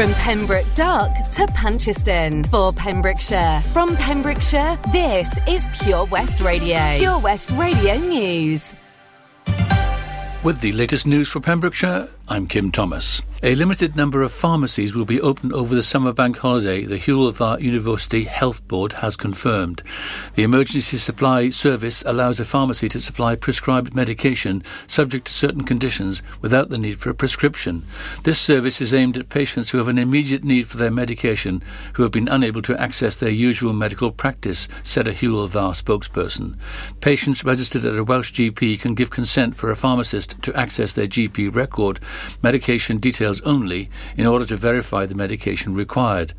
[0.00, 3.60] From Pembroke Dock to Puncheston for Pembrokeshire.
[3.74, 6.96] From Pembrokeshire, this is Pure West Radio.
[6.96, 8.72] Pure West Radio News.
[10.42, 13.22] With the latest news for Pembrokeshire, I'm Kim Thomas.
[13.42, 17.58] A limited number of pharmacies will be open over the summer bank holiday, the Dda
[17.62, 19.80] University Health Board has confirmed.
[20.34, 26.20] The emergency supply service allows a pharmacy to supply prescribed medication subject to certain conditions
[26.42, 27.82] without the need for a prescription.
[28.24, 31.62] This service is aimed at patients who have an immediate need for their medication
[31.94, 36.56] who have been unable to access their usual medical practice, said a Dda spokesperson.
[37.00, 41.06] Patients registered at a Welsh GP can give consent for a pharmacist to access their
[41.06, 42.00] GP record
[42.42, 46.32] medication details only in order to verify the medication required.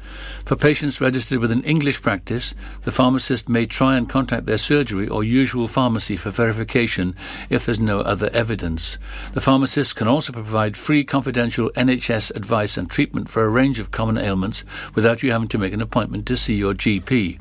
[0.45, 5.07] For patients registered with an English practice, the pharmacist may try and contact their surgery
[5.07, 7.16] or usual pharmacy for verification
[7.49, 8.98] if there's no other evidence.
[9.34, 13.91] The pharmacist can also provide free confidential NHS advice and treatment for a range of
[13.91, 14.63] common ailments
[14.96, 17.40] without you having to make an appointment to see your GP.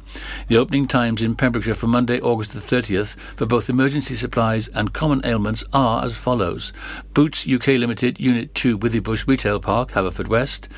[0.48, 4.92] The opening times in Pembrokeshire for Monday, August the 30th for both emergency supplies and
[4.92, 6.72] common ailments are as follows.
[7.14, 10.68] Boots UK Limited, Unit 2, Withybush Retail Park, Haverfordwest.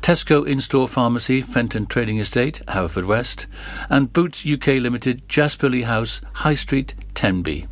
[0.00, 3.46] Tesco In-Store Pharmacy, Fenton Trading Estate, Haverfordwest.
[3.88, 7.66] And Boots UK Limited, Jasperley House, High Street, Tenby.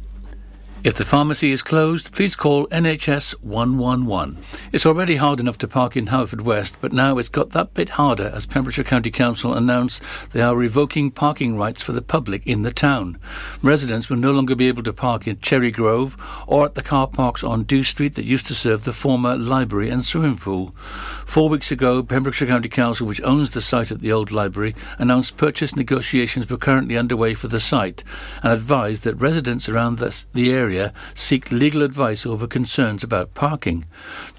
[0.87, 4.39] If the pharmacy is closed, please call NHS 111.
[4.73, 8.31] It's already hard enough to park in Haverfordwest, but now it's got that bit harder
[8.33, 10.01] as Pembrokeshire County Council announced
[10.33, 13.19] they are revoking parking rights for the public in the town.
[13.63, 17.09] Residents will no longer be able to park in Cherry Grove or at the car
[17.09, 20.73] parks on Dew Street that used to serve the former library and swimming pool.
[21.27, 25.37] Four weeks ago, Pembrokeshire County Council, which owns the site at the old library, announced
[25.37, 28.05] purchase negotiations were currently underway for the site
[28.45, 33.87] and advised that residents around the area area seek legal advice over concerns about parking.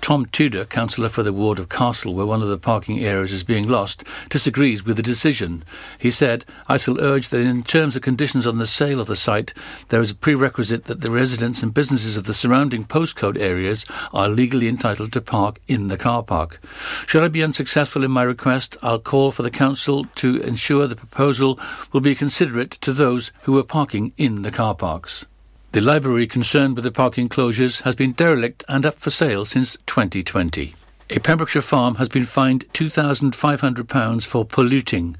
[0.01, 3.43] Tom Tudor, councillor for the ward of Castle, where one of the parking areas is
[3.43, 5.63] being lost, disagrees with the decision.
[5.97, 9.15] He said, I shall urge that in terms of conditions on the sale of the
[9.15, 9.53] site,
[9.89, 14.29] there is a prerequisite that the residents and businesses of the surrounding postcode areas are
[14.29, 16.61] legally entitled to park in the car park.
[17.07, 20.95] Should I be unsuccessful in my request, I'll call for the council to ensure the
[20.95, 21.59] proposal
[21.91, 25.25] will be considerate to those who are parking in the car parks.
[25.73, 29.77] The library concerned with the park enclosures has been derelict and up for sale since
[29.85, 30.75] 2020.
[31.09, 35.15] A Pembrokeshire farm has been fined £2,500 for polluting.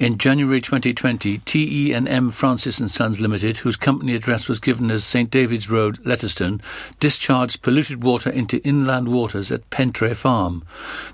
[0.00, 5.30] In January 2020, TE&M Francis and Sons Limited, whose company address was given as St
[5.30, 6.60] David's Road, Letterston,
[6.98, 10.64] discharged polluted water into inland waters at Pentre Farm.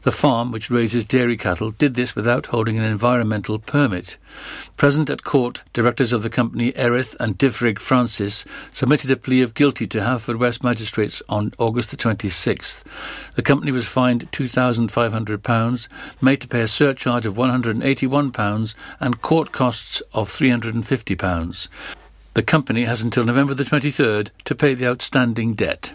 [0.03, 4.17] The farm, which raises dairy cattle, did this without holding an environmental permit.
[4.79, 9.53] Present at court, directors of the company Erith and Dyfrig Francis submitted a plea of
[9.55, 12.83] guilty to Haverfordwest magistrates on August the 26th.
[13.37, 15.89] The company was fined £2,500,
[16.21, 21.69] made to pay a surcharge of £181 and court costs of £350.
[22.35, 25.93] The company has until November the 23rd to pay the outstanding debt.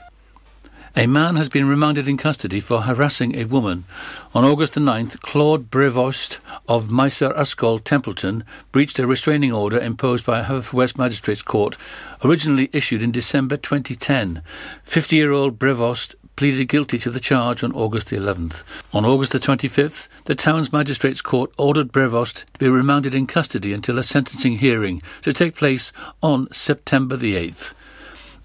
[0.95, 3.85] A man has been remanded in custody for harassing a woman.
[4.33, 9.79] On August the 9th, Claude Brevost of Maes yr Ysgol Templeton breached a restraining order
[9.79, 11.77] imposed by a West Magistrates Court,
[12.23, 14.41] originally issued in December 2010.
[14.83, 18.63] 50-year-old Brevost pleaded guilty to the charge on August the 11th.
[18.93, 23.73] On August the 25th, the town's magistrates court ordered Brevost to be remanded in custody
[23.73, 25.91] until a sentencing hearing to take place
[26.23, 27.73] on September the 8th.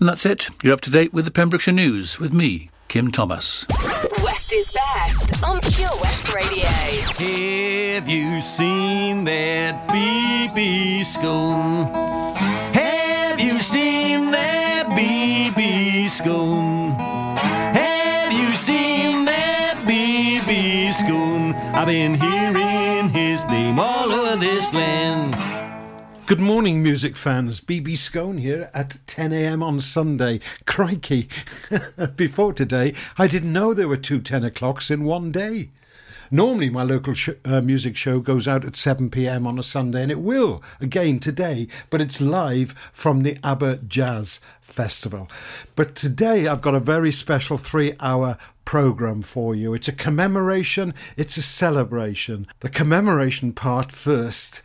[0.00, 0.48] And that's it.
[0.60, 3.64] You're up to date with the Pembrokeshire News with me, Kim Thomas.
[4.24, 6.66] West is best on Pure West Radio.
[6.66, 11.94] Have you seen that BB Skone?
[12.74, 16.83] Have you seen that BB Skone?
[21.84, 25.36] I've been hearing his name all over this land.
[26.24, 27.60] Good morning, music fans.
[27.60, 29.62] BB Skone here at 10 a.m.
[29.62, 30.40] on Sunday.
[30.64, 31.28] Crikey.
[32.16, 35.68] Before today, I didn't know there were two 10 o'clocks in one day.
[36.30, 40.04] Normally, my local sh- uh, music show goes out at 7 pm on a Sunday,
[40.04, 44.40] and it will again today, but it's live from the Aberjazz
[44.74, 45.30] Festival.
[45.76, 49.72] But today, I've got a very special three hour program for you.
[49.72, 52.48] It's a commemoration, it's a celebration.
[52.58, 54.62] The commemoration part first.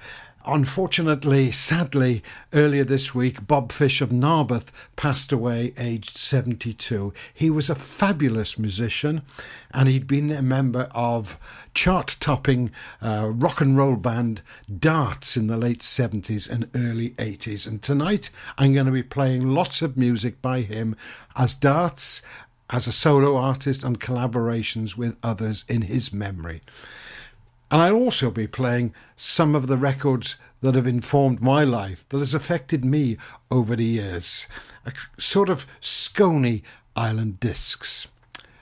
[0.51, 2.23] Unfortunately, sadly,
[2.53, 7.13] earlier this week, Bob Fish of Narberth passed away aged 72.
[7.31, 9.21] He was a fabulous musician
[9.69, 11.37] and he'd been a member of
[11.75, 14.41] chart topping uh, rock and roll band
[14.75, 17.67] Darts in the late 70s and early 80s.
[17.67, 20.95] And tonight I'm going to be playing lots of music by him
[21.35, 22.23] as Darts
[22.71, 26.61] as a solo artist and collaborations with others in his memory.
[27.71, 32.19] And I'll also be playing some of the records that have informed my life, that
[32.19, 33.17] has affected me
[33.51, 34.47] over the years.
[34.85, 36.63] A sort of Scony
[36.95, 38.07] Island discs.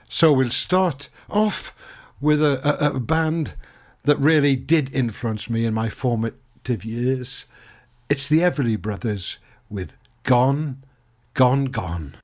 [0.10, 1.76] So we'll start off
[2.20, 3.56] with a, a, a band
[4.04, 7.46] that really did influence me in my formative years.
[8.10, 9.38] It's the Everly Brothers
[9.70, 9.94] with
[10.24, 10.84] Gone,
[11.34, 12.16] Gone, Gone.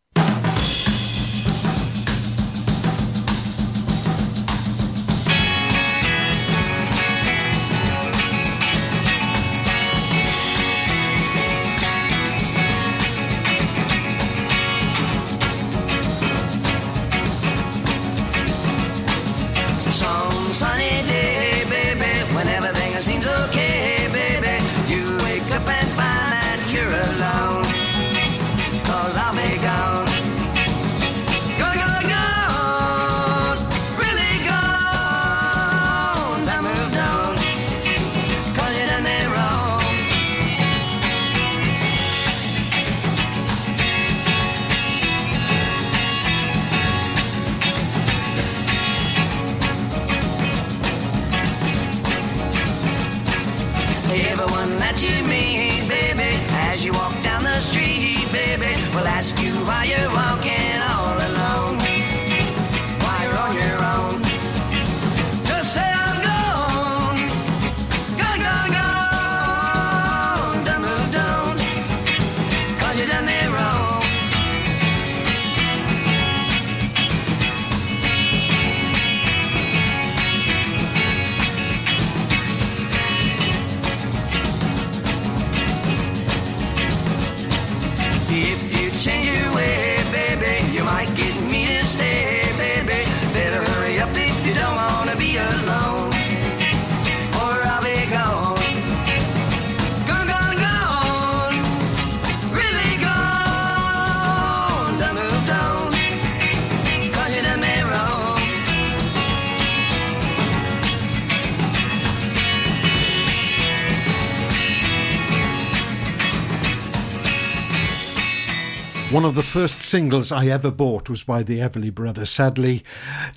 [119.93, 122.31] Singles I ever bought was by the Everly Brothers.
[122.31, 122.83] Sadly,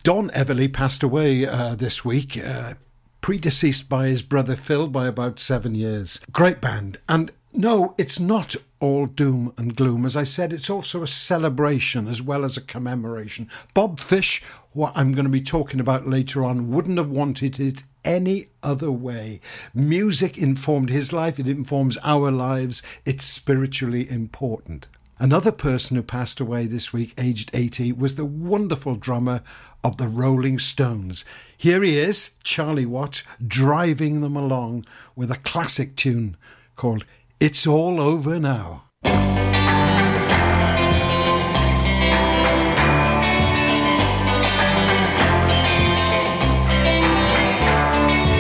[0.02, 2.72] Don Everly passed away uh, this week, uh,
[3.20, 6.18] predeceased by his brother Phil by about seven years.
[6.32, 6.98] Great band.
[7.10, 10.06] And no, it's not all doom and gloom.
[10.06, 13.50] As I said, it's also a celebration as well as a commemoration.
[13.74, 14.42] Bob Fish,
[14.72, 18.90] what I'm going to be talking about later on, wouldn't have wanted it any other
[18.90, 19.40] way.
[19.74, 24.88] Music informed his life, it informs our lives, it's spiritually important.
[25.18, 29.40] Another person who passed away this week, aged 80, was the wonderful drummer
[29.82, 31.24] of the Rolling Stones.
[31.56, 34.84] Here he is, Charlie Watts, driving them along
[35.14, 36.36] with a classic tune
[36.74, 37.06] called
[37.40, 38.84] It's All Over Now.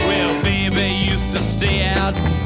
[0.04, 2.45] Well, baby used to stay out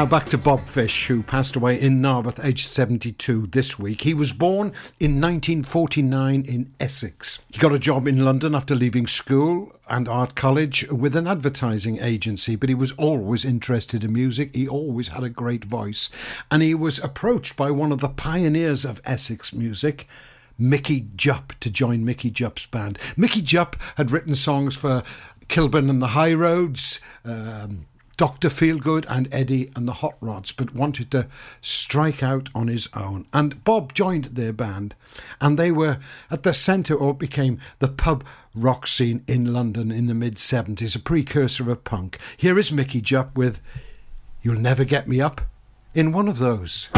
[0.00, 4.00] Now back to Bob Fish, who passed away in Narberth, aged 72 this week.
[4.00, 7.38] He was born in 1949 in Essex.
[7.50, 11.98] He got a job in London after leaving school and art college with an advertising
[11.98, 14.54] agency, but he was always interested in music.
[14.54, 16.08] He always had a great voice.
[16.50, 20.08] And he was approached by one of the pioneers of Essex music,
[20.58, 22.98] Mickey Jupp, to join Mickey Jupp's band.
[23.18, 25.02] Mickey Jupp had written songs for
[25.48, 27.00] Kilburn and the High Roads.
[27.22, 27.84] Um,
[28.20, 28.50] Dr.
[28.50, 31.26] Feelgood and Eddie and the Hot Rods, but wanted to
[31.62, 33.24] strike out on his own.
[33.32, 34.94] And Bob joined their band,
[35.40, 35.98] and they were
[36.30, 38.22] at the centre, or became the pub
[38.54, 42.18] rock scene in London in the mid 70s, a precursor of punk.
[42.36, 43.62] Here is Mickey Jupp with
[44.42, 45.40] You'll Never Get Me Up
[45.94, 46.90] in one of those.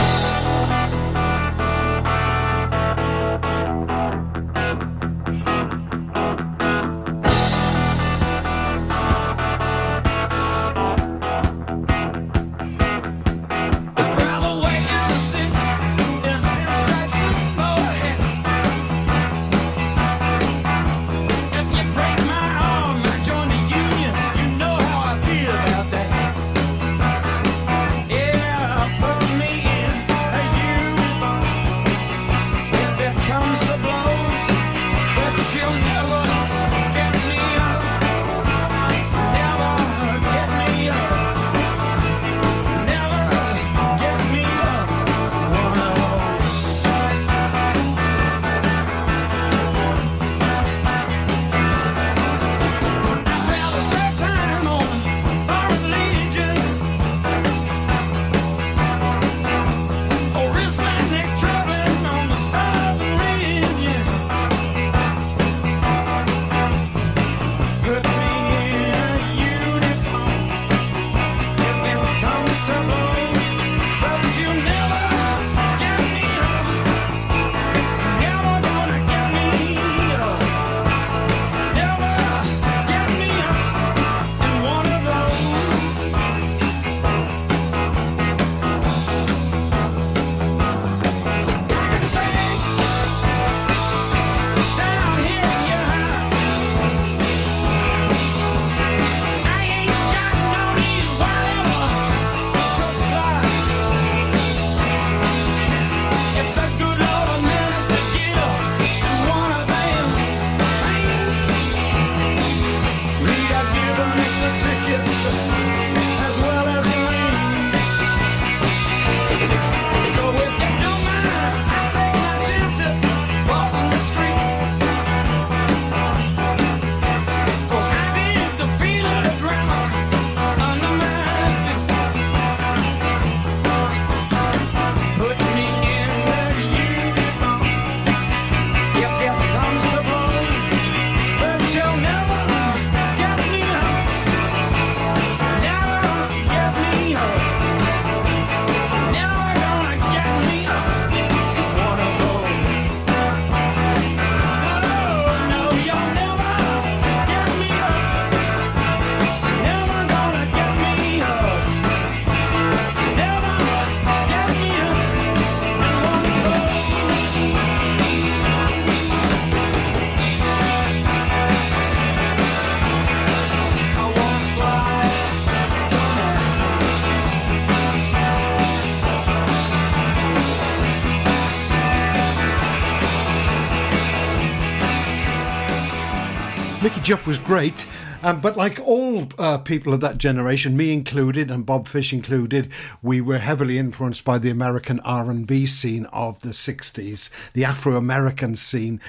[187.03, 187.87] Jupp was great.
[188.23, 192.71] Um, but like all uh, people of that generation, me included, and Bob Fish included,
[193.03, 199.01] we were heavily influenced by the American R&B scene of the '60s, the Afro-American scene,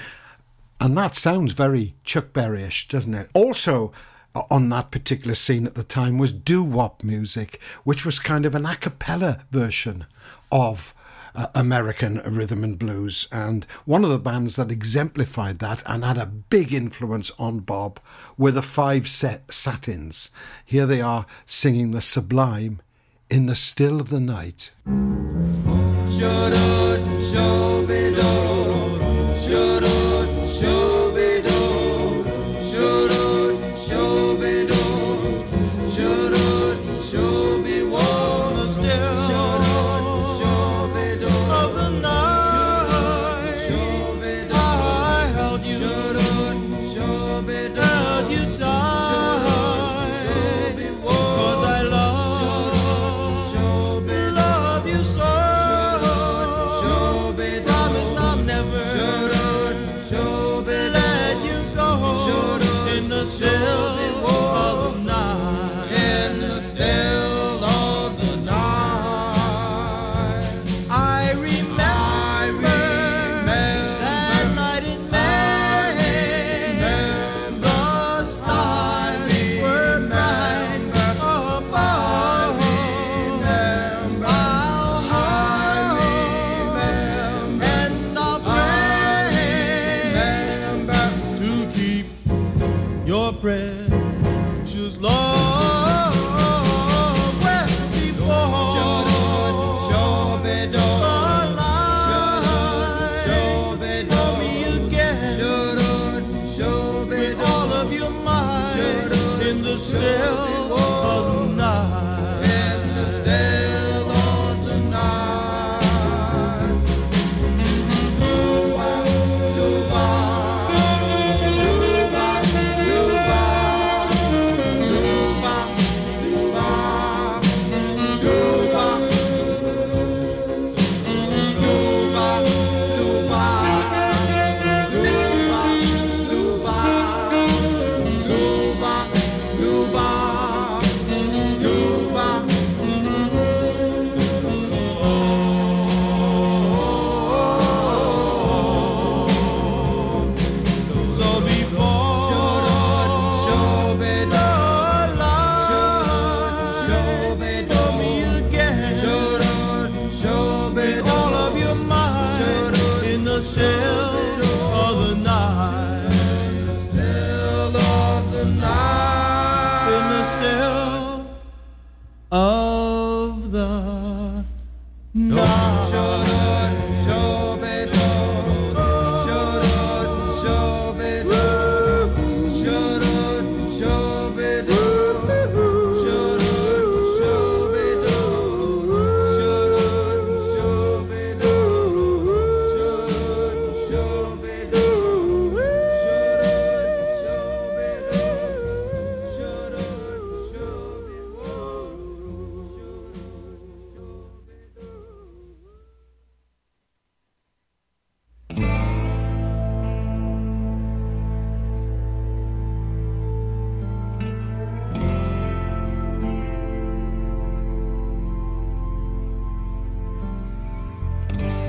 [0.80, 3.30] and that sounds very Chuck Berryish, doesn't it?
[3.32, 3.92] Also.
[4.36, 8.44] Uh, on that particular scene at the time was doo wop music, which was kind
[8.44, 10.06] of an a cappella version
[10.50, 10.92] of
[11.34, 13.28] uh, American rhythm and blues.
[13.32, 18.00] And one of the bands that exemplified that and had a big influence on Bob
[18.36, 20.30] were the Five Set Satins.
[20.64, 22.80] Here they are singing the sublime
[23.30, 24.70] in the still of the night.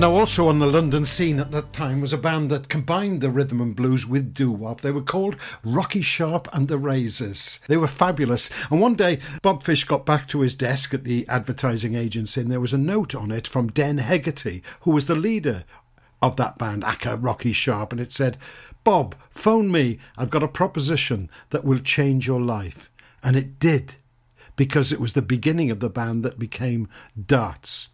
[0.06, 3.28] Now, also on the London scene at that time was a band that combined the
[3.28, 4.80] rhythm and blues with doo wop.
[4.80, 7.58] They were called Rocky Sharp and the Razors.
[7.66, 8.48] They were fabulous.
[8.70, 12.52] And one day, Bob Fish got back to his desk at the advertising agency, and
[12.52, 15.64] there was a note on it from Den Hegarty, who was the leader
[16.22, 18.38] of that band, Aka Rocky Sharp, and it said,
[18.84, 19.98] Bob, phone me.
[20.16, 22.92] I've got a proposition that will change your life.
[23.24, 23.96] And it did,
[24.54, 26.88] because it was the beginning of the band that became
[27.20, 27.88] Darts.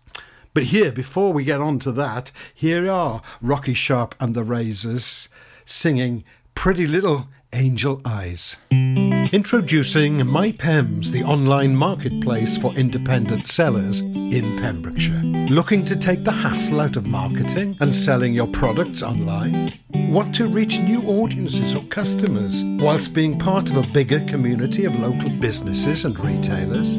[0.54, 5.30] But here, before we get on to that, here are Rocky Sharp and the Razors
[5.64, 8.56] singing Pretty Little Angel Eyes.
[8.70, 15.22] Introducing My Pems, the online marketplace for independent sellers in Pembrokeshire.
[15.48, 19.72] Looking to take the hassle out of marketing and selling your products online?
[19.94, 24.98] Want to reach new audiences or customers whilst being part of a bigger community of
[24.98, 26.98] local businesses and retailers?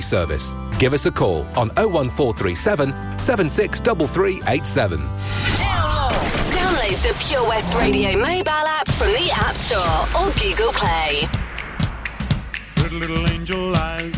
[0.00, 0.54] service.
[0.78, 5.00] Give us a call on 01437 763387.
[6.52, 11.28] Download the Pure West Radio mobile app from the App Store or Google Play.
[12.76, 14.12] Pretty little angel eyes,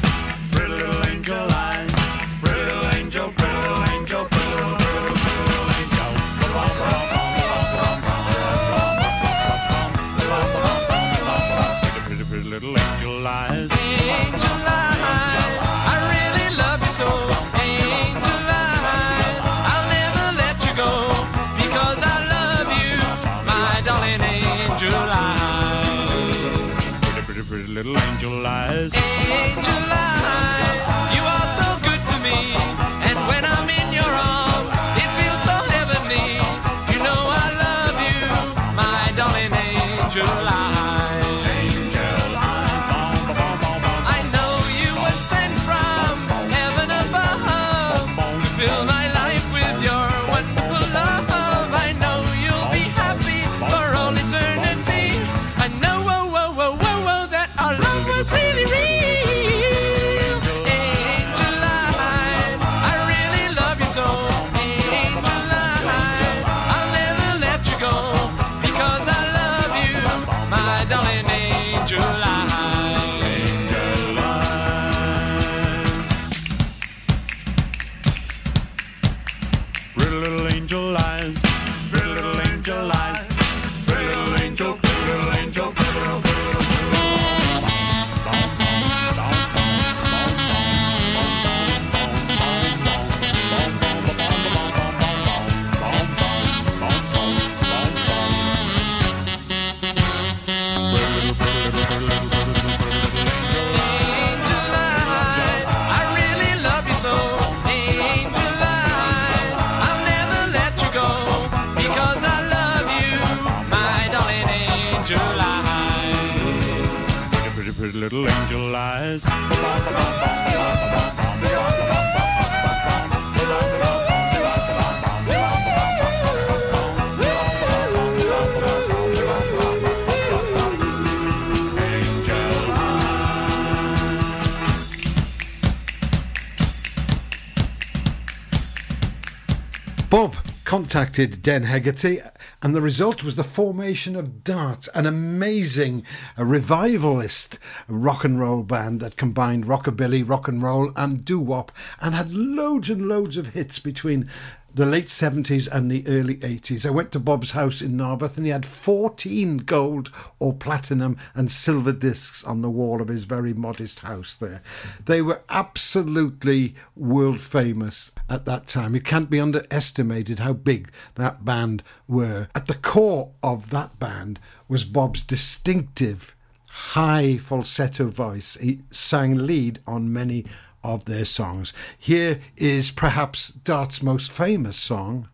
[140.95, 142.21] contacted Den Hegarty,
[142.63, 146.05] and the result was the formation of Darts, an amazing
[146.39, 151.73] uh, revivalist rock and roll band that combined rockabilly, rock and roll, and doo wop,
[152.01, 154.31] and had loads and loads of hits between
[154.75, 156.85] the late 70s and the early 80s.
[156.85, 160.11] I went to Bob's house in Narberth and he had 14 gold
[160.41, 164.63] or platinum and silver discs on the wall of his very modest house there.
[165.05, 168.97] They were absolutely world famous at that time.
[168.97, 172.49] It can't be underestimated how big that band were.
[172.53, 176.35] At the core of that band was Bob's distinctive
[176.75, 178.57] high falsetto voice.
[178.61, 180.45] He sang lead on many
[180.85, 181.73] of their songs.
[181.99, 185.29] Here is perhaps Dart's most famous song,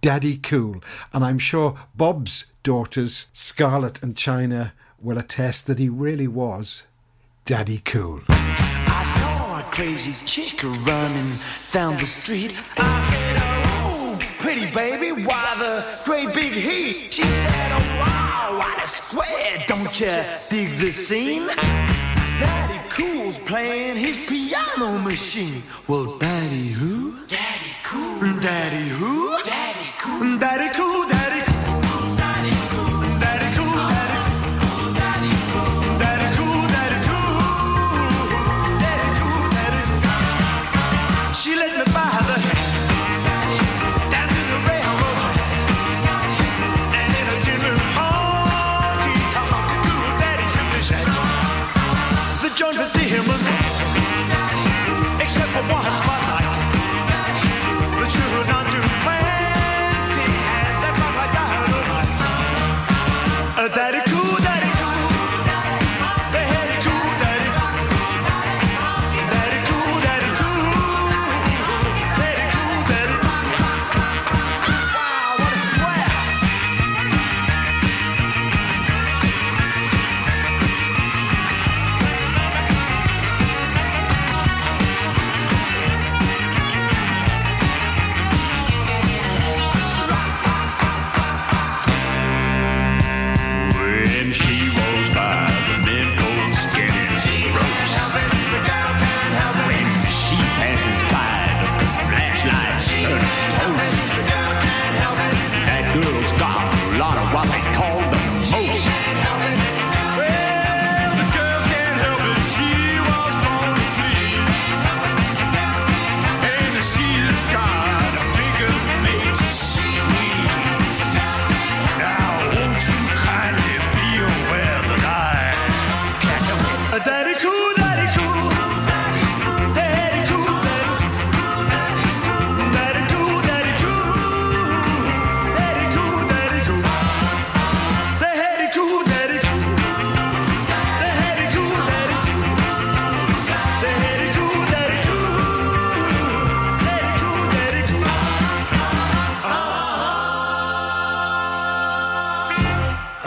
[0.00, 0.82] Daddy Cool.
[1.12, 6.84] And I'm sure Bob's daughters, Scarlett and China, will attest that he really was
[7.44, 8.22] Daddy Cool.
[8.28, 11.32] I saw a crazy chick running
[11.72, 12.54] down the street.
[12.76, 13.36] I said,
[13.82, 17.12] Oh, pretty baby, why the great big heat?
[17.12, 19.64] She said, Oh, wow, what a square.
[19.66, 21.48] Don't you dig the scene?
[22.40, 25.62] Daddy Cool's playing his piano machine.
[25.88, 27.26] Well, Daddy who?
[27.26, 28.40] Daddy Cool.
[28.40, 29.36] Daddy who?
[29.44, 30.38] Daddy Cool.
[30.38, 30.99] Daddy Cool.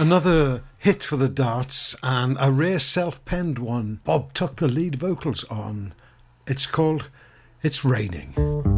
[0.03, 4.01] Another hit for the Darts and a rare self penned one.
[4.03, 5.93] Bob took the lead vocals on.
[6.45, 7.05] It's called
[7.61, 8.72] It's Raining.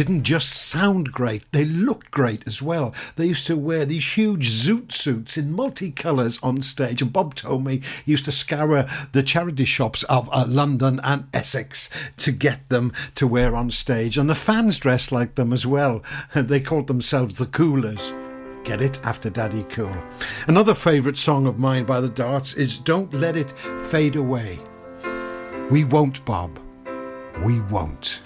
[0.00, 2.94] Didn't just sound great, they looked great as well.
[3.16, 7.66] They used to wear these huge zoot suits in multicolours on stage, and Bob told
[7.66, 12.66] me he used to scour the charity shops of uh, London and Essex to get
[12.70, 14.16] them to wear on stage.
[14.16, 16.02] And the fans dressed like them as well.
[16.34, 18.14] They called themselves the Coolers.
[18.64, 19.04] Get it?
[19.04, 19.94] After Daddy Cool.
[20.46, 24.58] Another favourite song of mine by the Darts is Don't Let It Fade Away.
[25.70, 26.58] We won't, Bob.
[27.44, 28.22] We won't.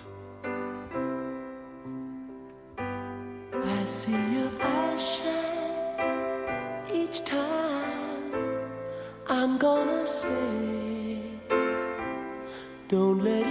[9.54, 11.20] I'm gonna say,
[12.88, 13.43] don't let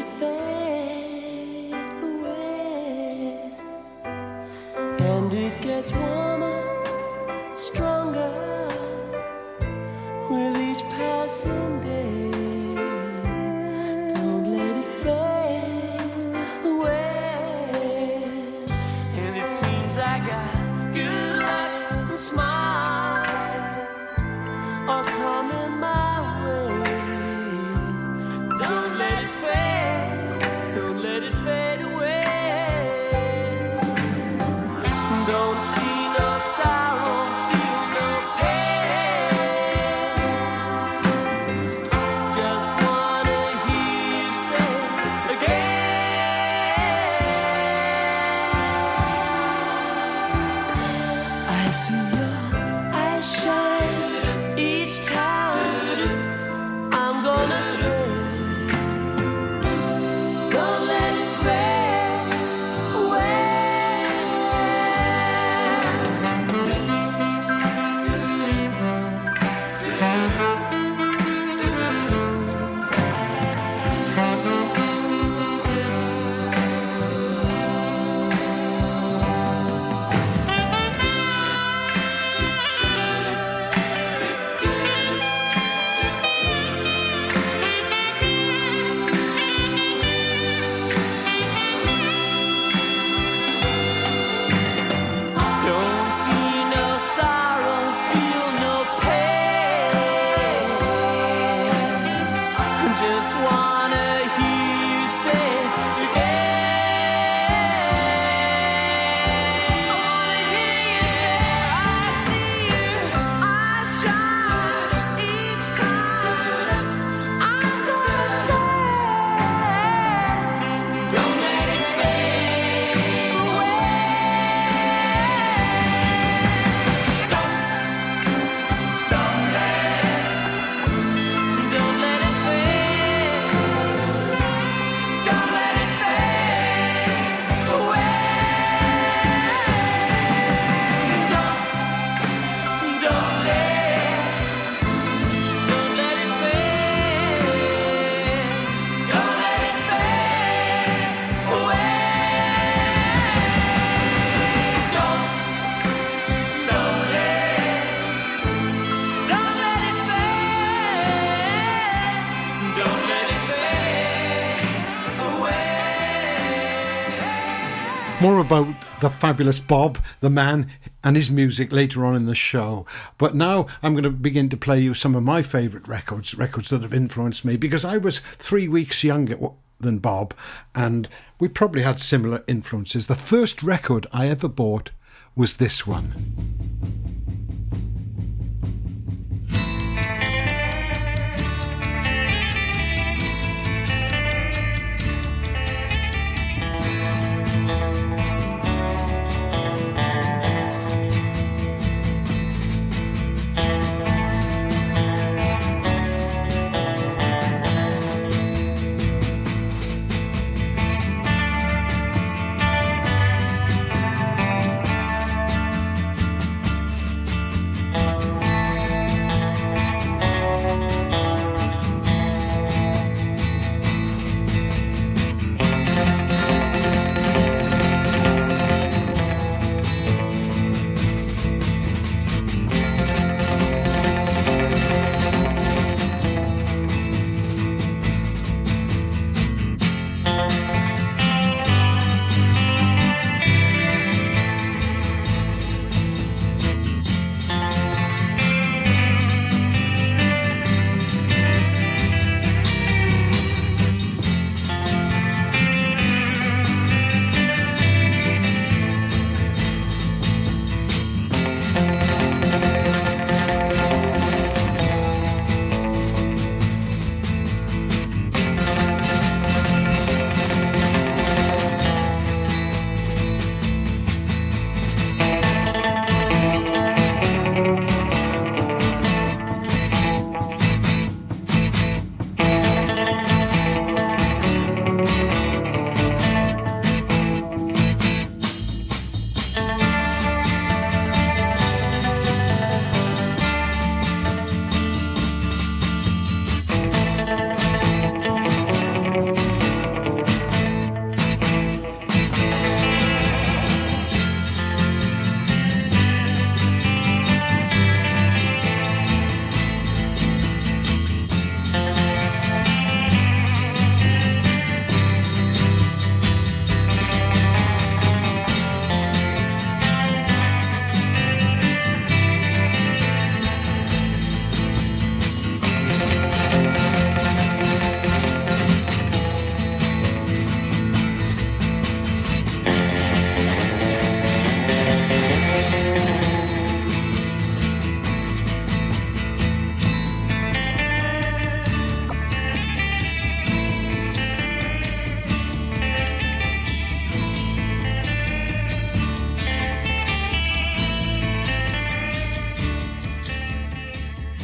[168.23, 170.71] More about the fabulous Bob, the man,
[171.03, 172.85] and his music later on in the show.
[173.17, 176.69] But now I'm going to begin to play you some of my favourite records, records
[176.69, 179.37] that have influenced me, because I was three weeks younger
[179.77, 180.33] than Bob,
[180.73, 183.07] and we probably had similar influences.
[183.07, 184.91] The first record I ever bought
[185.35, 187.02] was this one.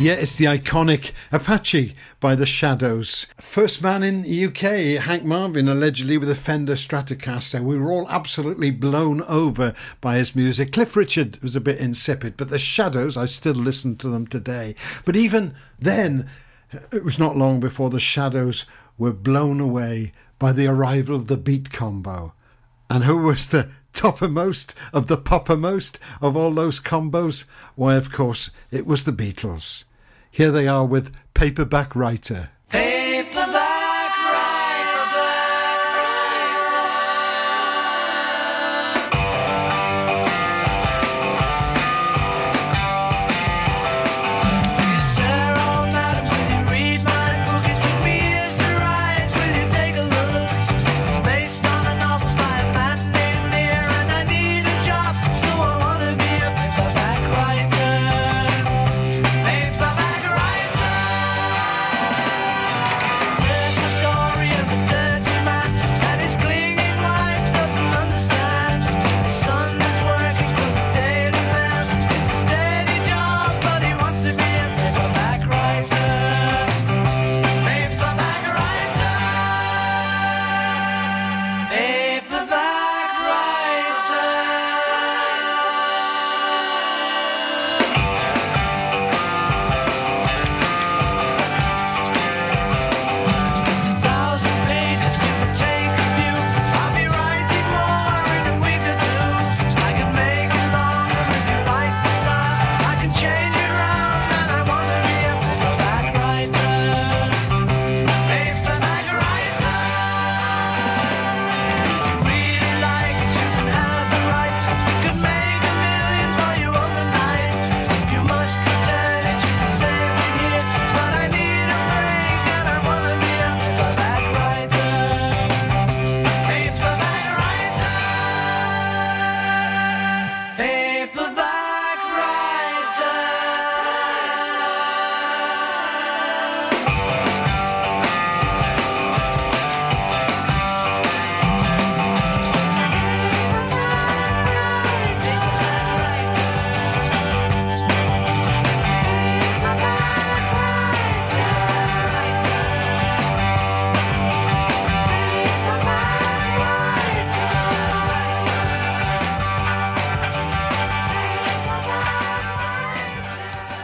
[0.10, 3.28] Yeah, it's the iconic Apache by the Shadows.
[3.36, 7.62] First man in the UK, Hank Marvin, allegedly with a Fender Stratocaster.
[7.62, 10.72] We were all absolutely blown over by his music.
[10.72, 14.74] Cliff Richard was a bit insipid, but the Shadows, I still listen to them today.
[15.06, 16.28] But even then,
[16.92, 18.66] it was not long before the Shadows
[18.98, 22.34] were blown away by the arrival of the beat combo.
[22.90, 27.46] And who was the toppermost of the poppermost of all those combos?
[27.76, 29.84] Why, of course, it was the Beatles.
[30.32, 32.50] Here they are with Paperback Writer.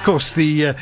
[0.05, 0.73] Course, the uh,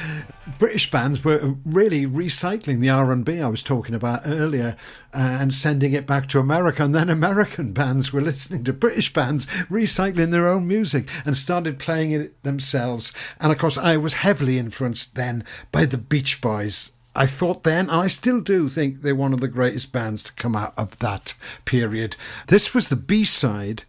[0.59, 4.76] British bands were really recycling the R&B I was talking about earlier
[5.13, 9.13] uh, and sending it back to America and then American bands were listening to British
[9.13, 14.15] bands recycling their own music and started playing it themselves and of course I was
[14.15, 19.01] heavily influenced then by the Beach Boys I thought then, and I still do think
[19.03, 22.15] they're one of the greatest bands to come out of that period.
[22.47, 23.84] This was the B side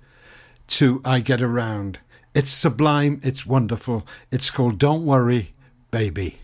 [0.68, 2.00] to I Get Around.
[2.34, 4.04] It's sublime, it's wonderful.
[4.32, 5.52] It's called Don't Worry,
[5.92, 6.40] Baby.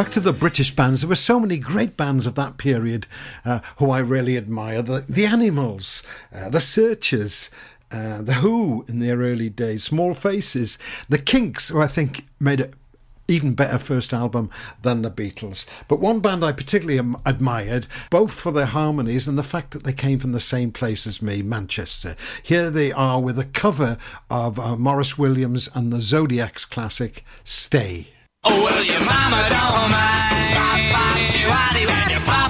[0.00, 1.02] Back to the British bands.
[1.02, 3.06] There were so many great bands of that period
[3.44, 4.80] uh, who I really admire.
[4.80, 6.02] The, the Animals,
[6.34, 7.50] uh, the Searchers,
[7.92, 10.78] uh, the Who in their early days, Small Faces,
[11.10, 12.72] the Kinks, who I think made an
[13.28, 14.48] even better first album
[14.80, 15.66] than the Beatles.
[15.86, 19.84] But one band I particularly am- admired, both for their harmonies and the fact that
[19.84, 22.16] they came from the same place as me, Manchester.
[22.42, 23.98] Here they are with a cover
[24.30, 28.08] of uh, Maurice Williams and the Zodiacs classic, Stay.
[28.42, 30.56] Oh, well, your mama don't mind.
[30.92, 32.49] Pop, chihuahua, papa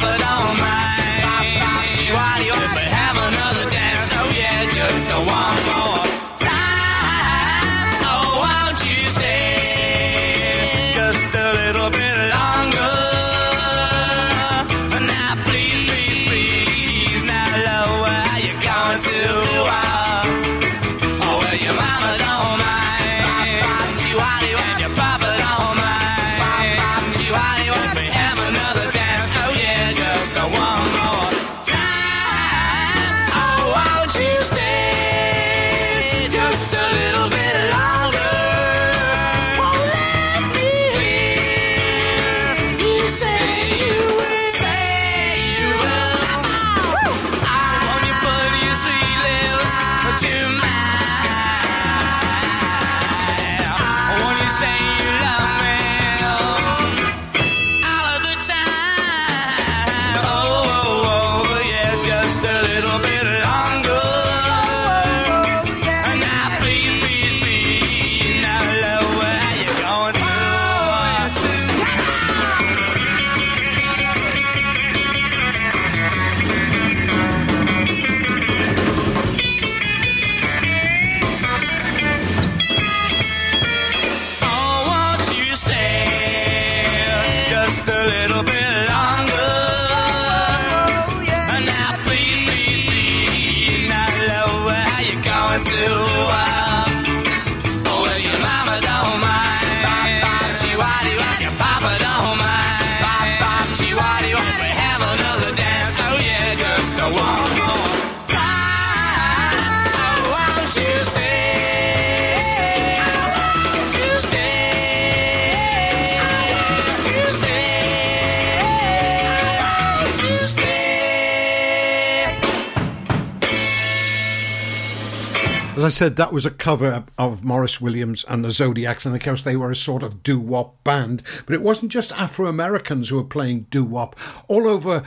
[125.91, 129.43] I said, that was a cover of Maurice Williams and the Zodiacs, and of course
[129.43, 131.24] they were a sort of doo wop band.
[131.47, 134.16] But it wasn't just Afro Americans who were playing doo wop.
[134.47, 135.03] All over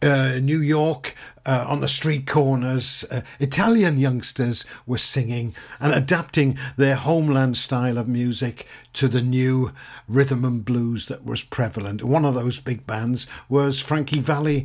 [0.00, 6.56] uh, New York, uh, on the street corners, uh, Italian youngsters were singing and adapting
[6.76, 9.72] their homeland style of music to the new
[10.06, 12.04] rhythm and blues that was prevalent.
[12.04, 14.64] One of those big bands was Frankie Valli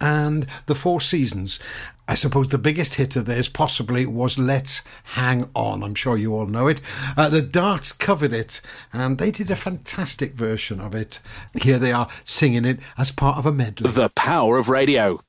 [0.00, 1.60] and the Four Seasons.
[2.06, 5.82] I suppose the biggest hit of theirs possibly was Let's Hang On.
[5.82, 6.80] I'm sure you all know it.
[7.16, 8.60] Uh, the Darts covered it
[8.92, 11.20] and they did a fantastic version of it.
[11.54, 13.90] Here they are singing it as part of a medley.
[13.90, 15.20] The power of radio.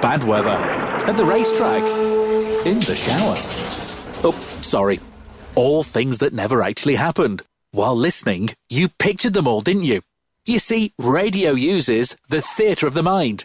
[0.00, 0.48] Bad weather.
[0.50, 1.82] At the racetrack.
[2.66, 3.36] In the shower.
[4.24, 5.00] Oh, sorry.
[5.54, 7.42] All things that never actually happened.
[7.72, 10.00] While listening, you pictured them all, didn't you?
[10.46, 13.44] You see, radio uses the theatre of the mind.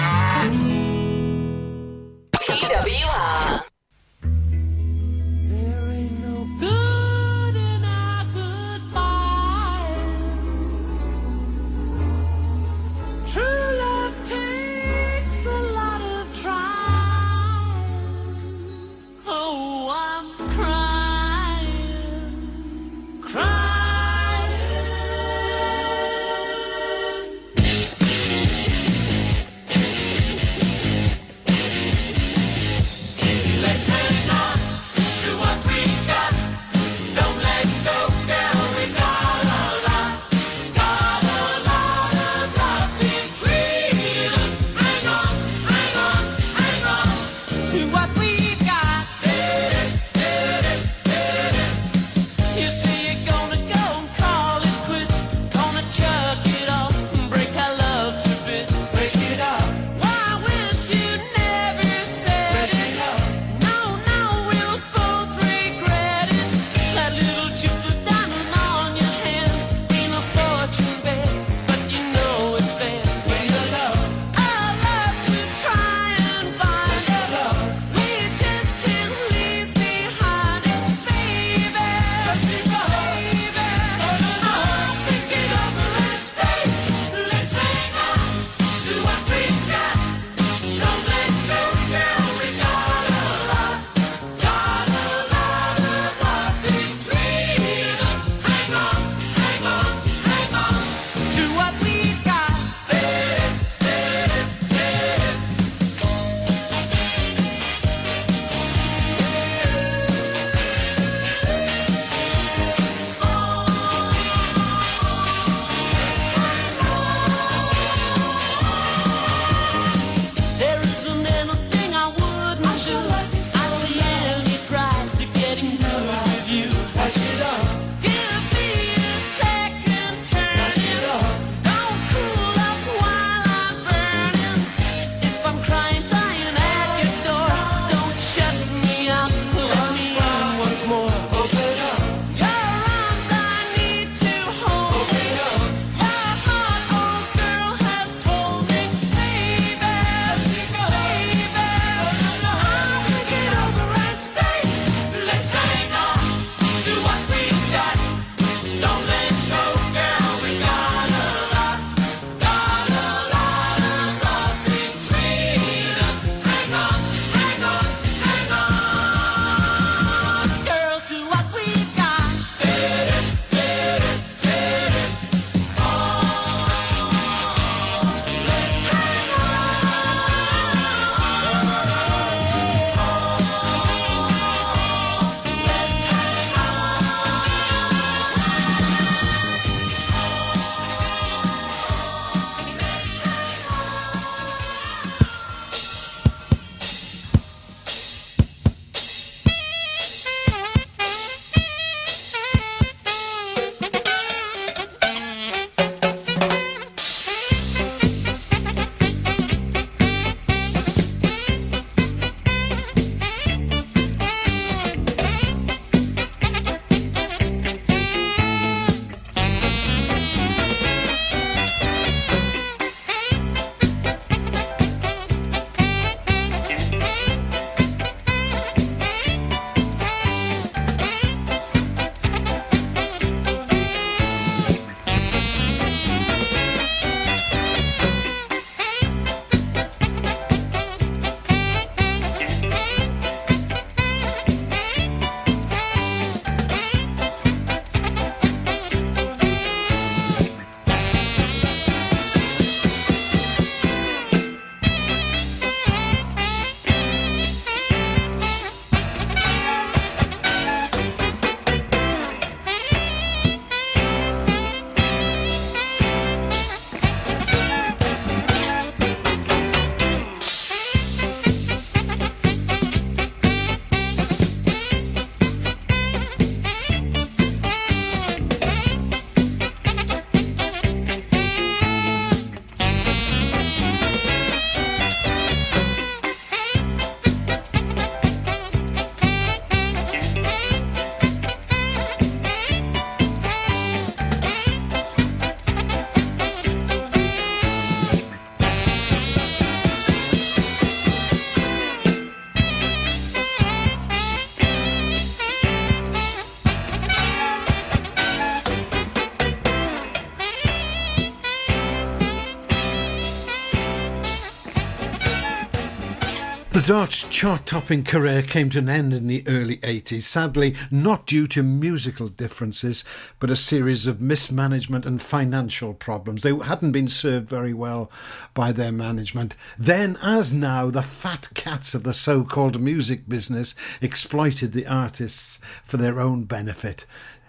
[316.81, 321.27] The Darts chart topping career came to an end in the early 80s, sadly, not
[321.27, 323.03] due to musical differences,
[323.37, 326.41] but a series of mismanagement and financial problems.
[326.41, 328.09] They hadn't been served very well
[328.55, 329.55] by their management.
[329.77, 335.59] Then, as now, the fat cats of the so called music business exploited the artists
[335.85, 337.05] for their own benefit.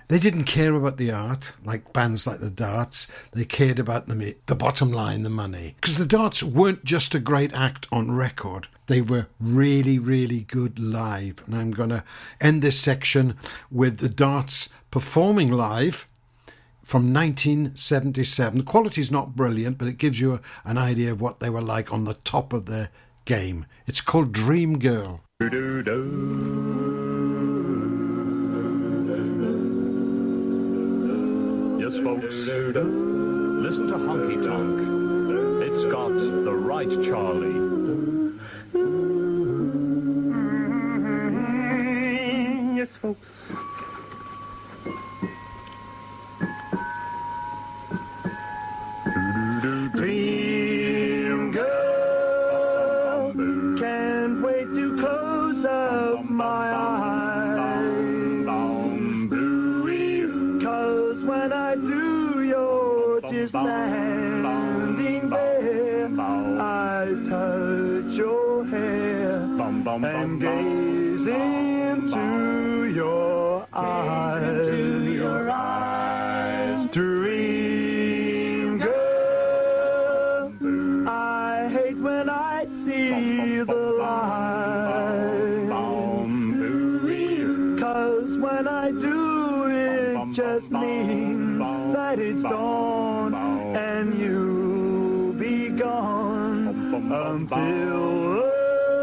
[0.09, 3.11] They didn't care about the art, like bands like the Darts.
[3.33, 5.75] They cared about the, the bottom line, the money.
[5.81, 10.79] Because the Darts weren't just a great act on record, they were really, really good
[10.79, 11.37] live.
[11.47, 12.05] And I'm going to
[12.43, 13.39] end this section
[13.71, 16.07] with the Darts performing live
[16.85, 18.59] from 1977.
[18.59, 21.91] The quality's not brilliant, but it gives you an idea of what they were like
[21.91, 22.91] on the top of their
[23.25, 23.65] game.
[23.87, 25.23] It's called Dream Girl.
[25.41, 25.51] Yes,
[32.05, 32.27] folks.
[33.63, 34.81] Listen to Honky Tonk.
[35.63, 37.62] It's got the right Charlie.
[42.83, 43.29] Yes, folks.
[49.95, 50.32] Dream
[83.65, 85.69] the light.
[87.81, 91.59] Cause when I do, it just means
[91.95, 93.35] that it's dawn
[93.77, 96.69] and you'll be gone
[97.13, 98.45] until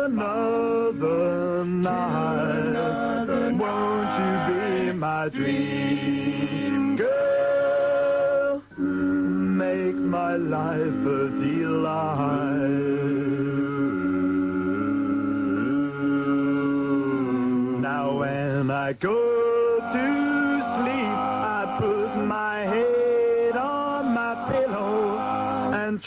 [0.05, 3.51] another night.
[3.57, 8.63] Won't you be my dream girl?
[8.77, 12.98] Make my life a delight.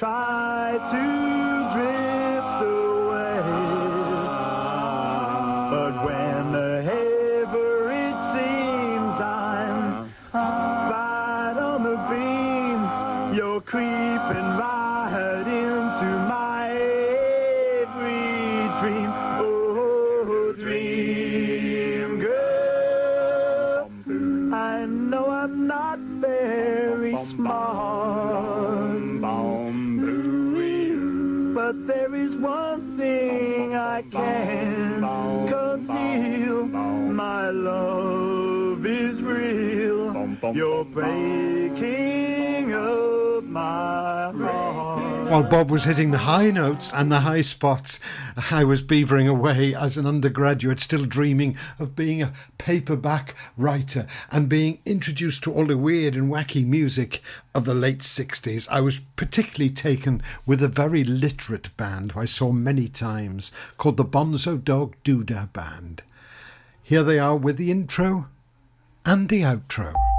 [0.02, 1.11] Try to
[45.42, 47.98] While Bob was hitting the high notes and the high spots,
[48.52, 54.48] I was beavering away as an undergraduate, still dreaming of being a paperback writer and
[54.48, 57.22] being introduced to all the weird and wacky music
[57.56, 58.68] of the late 60s.
[58.70, 63.96] I was particularly taken with a very literate band who I saw many times called
[63.96, 66.02] the Bonzo Dog Doodah Band.
[66.84, 68.28] Here they are with the intro
[69.04, 70.11] and the outro.